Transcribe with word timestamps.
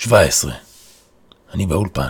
17. 0.00 0.52
אני 1.54 1.66
באולפן. 1.66 2.08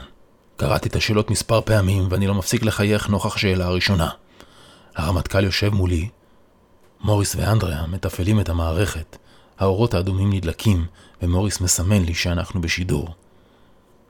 קראתי 0.56 0.88
את 0.88 0.96
השאלות 0.96 1.30
מספר 1.30 1.60
פעמים, 1.60 2.07
ואני 2.11 2.26
לא 2.26 2.34
מפסיק 2.34 2.62
לחייך 2.62 3.08
נוכח 3.08 3.37
השאלה 3.37 3.67
הראשונה. 3.67 4.11
הרמטכ"ל 4.96 5.44
יושב 5.44 5.75
מולי. 5.75 6.08
מוריס 7.00 7.34
ואנדריה 7.34 7.86
מתפעלים 7.86 8.40
את 8.40 8.48
המערכת. 8.48 9.16
האורות 9.59 9.95
האדומים 9.95 10.32
נדלקים, 10.32 10.86
ומוריס 11.22 11.61
מסמן 11.61 12.02
לי 12.02 12.14
שאנחנו 12.14 12.61
בשידור. 12.61 13.09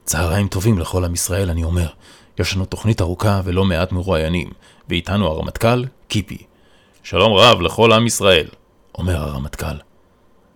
צהריים 0.05 0.47
טובים 0.47 0.79
לכל 0.79 1.05
עם 1.05 1.13
ישראל, 1.13 1.49
אני 1.49 1.63
אומר. 1.63 1.89
יש 2.39 2.55
לנו 2.55 2.65
תוכנית 2.65 3.01
ארוכה 3.01 3.41
ולא 3.43 3.65
מעט 3.65 3.91
מרואיינים, 3.91 4.49
ואיתנו 4.89 5.27
הרמטכ"ל, 5.27 5.85
קיפי. 6.07 6.37
שלום 7.03 7.33
רב 7.33 7.61
לכל 7.61 7.93
עם 7.93 8.07
ישראל, 8.07 8.47
אומר 8.97 9.17
הרמטכ"ל. 9.17 9.77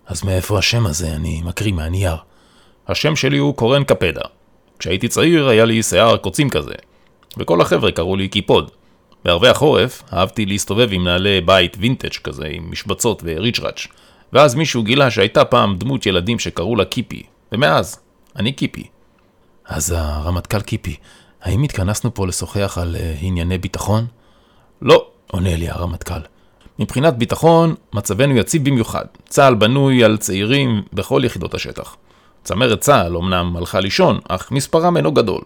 אז 0.05 0.23
מאיפה 0.23 0.57
השם 0.57 0.85
הזה? 0.85 1.15
אני 1.15 1.41
מקריא 1.41 1.73
מהנייר. 1.73 2.15
השם 2.87 3.15
שלי 3.15 3.37
הוא 3.37 3.55
קורן 3.55 3.83
קפדה. 3.83 4.21
כשהייתי 4.79 5.07
צעיר 5.07 5.47
היה 5.47 5.65
לי 5.65 5.83
שיער 5.83 6.17
קוצים 6.17 6.49
כזה, 6.49 6.73
וכל 7.37 7.61
החבר'ה 7.61 7.91
קראו 7.91 8.15
לי 8.15 8.27
קיפוד. 8.27 8.71
בערבי 9.25 9.47
החורף 9.47 10.03
אהבתי 10.13 10.45
להסתובב 10.45 10.89
עם 10.91 11.03
נעלי 11.03 11.41
בית 11.41 11.77
וינטג' 11.79 12.13
כזה, 12.23 12.47
עם 12.51 12.71
משבצות 12.71 13.23
וריצ'ראץ', 13.25 13.87
ואז 14.33 14.55
מישהו 14.55 14.83
גילה 14.83 15.11
שהייתה 15.11 15.45
פעם 15.45 15.77
דמות 15.77 16.05
ילדים 16.05 16.39
שקראו 16.39 16.75
לה 16.75 16.85
קיפי, 16.85 17.23
ומאז, 17.51 17.99
אני 18.35 18.51
קיפי. 18.51 18.87
אז 19.65 19.95
הרמטכ"ל 19.97 20.61
קיפי, 20.61 20.95
האם 21.41 21.63
התכנסנו 21.63 22.13
פה 22.13 22.27
לשוחח 22.27 22.77
על 22.81 22.95
uh, 22.95 22.99
ענייני 23.21 23.57
ביטחון? 23.57 24.05
לא, 24.81 25.07
עונה 25.31 25.55
לי 25.55 25.69
הרמטכ"ל. 25.69 26.19
מבחינת 26.79 27.17
ביטחון, 27.17 27.75
מצבנו 27.93 28.37
יציב 28.37 28.65
במיוחד. 28.65 29.05
צה"ל 29.27 29.55
בנוי 29.55 30.03
על 30.03 30.17
צעירים 30.17 30.83
בכל 30.93 31.21
יחידות 31.25 31.53
השטח. 31.53 31.95
צמרת 32.43 32.79
צה"ל 32.79 33.17
אמנם 33.17 33.57
הלכה 33.57 33.79
לישון, 33.79 34.19
אך 34.29 34.51
מספרם 34.51 34.97
אינו 34.97 35.11
גדול. 35.11 35.41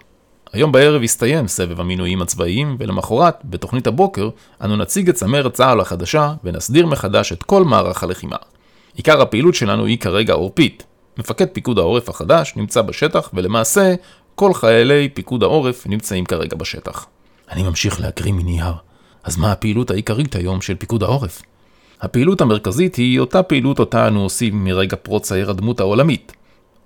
היום 0.54 0.72
בערב 0.72 1.04
יסתיים 1.04 1.48
סבב 1.48 1.80
המינויים 1.80 2.22
הצבאיים, 2.22 2.76
ולמחרת, 2.80 3.36
בתוכנית 3.44 3.88
הבוקר, 3.88 4.30
אנו 4.64 4.76
נציג 4.76 5.10
את 5.10 5.16
צמרת 5.16 5.54
צה"ל 5.54 5.80
החדשה, 5.80 6.34
ונסדיר 6.44 6.86
מחדש 6.86 7.32
את 7.32 7.44
כל 7.44 7.64
מערך 7.64 8.04
הלחימה. 8.04 8.36
עיקר 8.96 9.22
הפעילות 9.22 9.56
שלנו 9.56 9.86
היא 9.86 9.98
כרגע 10.00 10.34
עורפית. 10.34 10.84
מפקד 11.18 11.46
פיקוד 11.46 11.80
העורף 11.80 12.10
החדש 12.10 12.54
נמצא 12.56 12.82
בשטח, 12.82 13.30
ולמעשה, 13.34 13.96
כל 14.36 14.54
חיילי 14.54 15.10
פיקוד 15.10 15.44
העורף 15.44 15.88
נמצאים 15.88 16.26
כרגע 16.26 16.56
בשטח. 16.56 17.06
אני 17.52 17.64
ממשיך 17.64 18.02
להקריא 18.02 18.34
מנייר. 18.34 18.74
אז 19.24 19.38
מה 19.38 19.52
הפעילות 19.52 19.92
העיקרית 19.92 20.36
היום 20.36 20.62
של 20.62 20.76
פיקוד 20.76 21.04
העורף? 21.04 21.42
הפעילות 22.02 22.42
המרכזית 22.42 22.96
היא 22.96 23.20
אותה 23.20 23.44
פעילות 23.44 23.80
אותה 23.80 24.08
אנו 24.08 24.24
עושים 24.24 24.64
מרגע 24.64 24.96
פרוץ 24.96 25.32
ההירדמות 25.32 25.80
העולמית. 25.80 26.34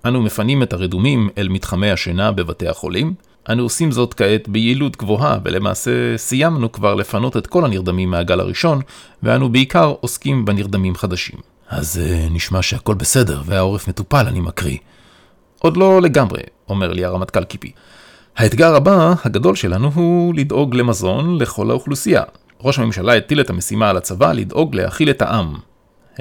אנו 0.05 0.21
מפנים 0.21 0.63
את 0.63 0.73
הרדומים 0.73 1.29
אל 1.37 1.49
מתחמי 1.49 1.91
השינה 1.91 2.31
בבתי 2.31 2.67
החולים. 2.67 3.13
אנו 3.49 3.63
עושים 3.63 3.91
זאת 3.91 4.13
כעת 4.13 4.49
ביעילות 4.49 4.97
גבוהה, 4.97 5.37
ולמעשה 5.43 6.17
סיימנו 6.17 6.71
כבר 6.71 6.95
לפנות 6.95 7.37
את 7.37 7.47
כל 7.47 7.65
הנרדמים 7.65 8.11
מהגל 8.11 8.39
הראשון, 8.39 8.81
ואנו 9.23 9.49
בעיקר 9.49 9.93
עוסקים 9.99 10.45
בנרדמים 10.45 10.95
חדשים. 10.95 11.39
אז 11.69 12.01
uh, 12.03 12.33
נשמע 12.33 12.61
שהכל 12.61 12.93
בסדר, 12.93 13.41
והעורף 13.45 13.87
מטופל, 13.87 14.27
אני 14.27 14.39
מקריא. 14.39 14.77
עוד 15.59 15.77
לא 15.77 16.01
לגמרי, 16.01 16.41
אומר 16.69 16.93
לי 16.93 17.05
הרמטכ"ל 17.05 17.43
קיפי. 17.43 17.71
האתגר 18.37 18.75
הבא, 18.75 19.13
הגדול 19.25 19.55
שלנו, 19.55 19.91
הוא 19.95 20.33
לדאוג 20.35 20.75
למזון 20.75 21.41
לכל 21.41 21.69
האוכלוסייה. 21.69 22.23
ראש 22.61 22.79
הממשלה 22.79 23.15
הטיל 23.15 23.41
את 23.41 23.49
המשימה 23.49 23.89
על 23.89 23.97
הצבא 23.97 24.33
לדאוג 24.33 24.75
להאכיל 24.75 25.09
את 25.09 25.21
העם. 25.21 25.53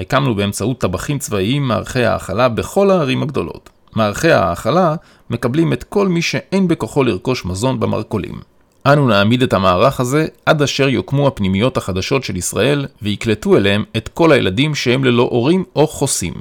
הקמנו 0.01 0.35
באמצעות 0.35 0.79
טבחים 0.79 1.19
צבאיים 1.19 1.67
מערכי 1.67 2.03
האכלה 2.03 2.49
בכל 2.49 2.91
הערים 2.91 3.23
הגדולות. 3.23 3.69
מערכי 3.95 4.31
האכלה 4.31 4.95
מקבלים 5.29 5.73
את 5.73 5.83
כל 5.83 6.07
מי 6.07 6.21
שאין 6.21 6.67
בכוחו 6.67 7.03
לרכוש 7.03 7.45
מזון 7.45 7.79
במרכולים. 7.79 8.39
אנו 8.85 9.07
נעמיד 9.07 9.43
את 9.43 9.53
המערך 9.53 9.99
הזה 9.99 10.27
עד 10.45 10.61
אשר 10.61 10.89
יוקמו 10.89 11.27
הפנימיות 11.27 11.77
החדשות 11.77 12.23
של 12.23 12.35
ישראל 12.35 12.87
ויקלטו 13.01 13.57
אליהם 13.57 13.83
את 13.97 14.07
כל 14.07 14.31
הילדים 14.31 14.75
שהם 14.75 15.03
ללא 15.03 15.23
הורים 15.31 15.63
או 15.75 15.87
חוסים. 15.87 16.33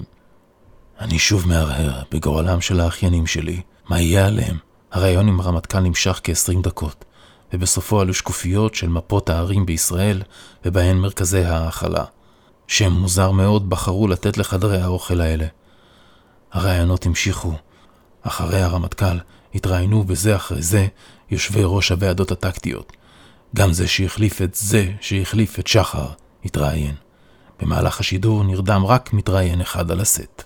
אני 1.00 1.19
שוב 1.19 1.48
מהרהר 1.48 2.03
בגורלם 2.12 2.60
של 2.60 2.81
האחיינים 2.81 3.27
שלי, 3.27 3.60
מה 3.88 4.00
יהיה 4.00 4.27
עליהם? 4.27 4.56
הריאיון 4.92 5.28
עם 5.28 5.41
הרמטכ"ל 5.41 5.81
נמשך 5.81 6.21
כ-20 6.25 6.62
דקות, 6.62 7.04
ובסופו 7.53 8.00
עלו 8.00 8.15
שקופיות 8.15 8.75
של 8.75 8.88
מפות 8.88 9.31
הערים 9.31 9.66
בישראל, 9.66 10.22
ובהן 10.65 10.97
מרכזי 10.97 11.44
ההאכלה. 11.44 12.04
שם 12.70 12.92
מוזר 12.92 13.31
מאוד 13.31 13.70
בחרו 13.70 14.08
לתת 14.08 14.38
לחדרי 14.38 14.81
האוכל 14.81 15.20
האלה. 15.20 15.47
הראיונות 16.53 17.06
המשיכו. 17.06 17.53
אחרי 18.22 18.62
הרמטכ"ל 18.62 19.19
התראיינו 19.54 20.04
בזה 20.04 20.36
אחרי 20.36 20.62
זה 20.62 20.86
יושבי 21.30 21.60
ראש 21.64 21.91
הוועדות 21.91 22.30
הטקטיות. 22.30 22.92
גם 23.56 23.72
זה 23.72 23.88
שהחליף 23.88 24.42
את 24.42 24.54
זה 24.54 24.92
שהחליף 25.00 25.59
את 25.59 25.66
שחר 25.66 26.06
התראיין. 26.44 26.94
במהלך 27.60 28.00
השידור 28.00 28.44
נרדם 28.44 28.86
רק 28.86 29.12
מתראיין 29.12 29.60
אחד 29.60 29.91
על 29.91 30.00
הסט. 30.00 30.42